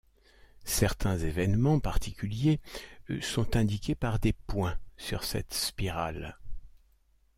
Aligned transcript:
Certains 0.65 1.19
événements 1.19 1.79
particuliers 1.79 2.59
sont 3.21 3.55
indiqués 3.55 3.93
par 3.93 4.17
des 4.17 4.33
points 4.33 4.79
sur 4.97 5.23
cette 5.23 5.53
spirale. 5.53 6.39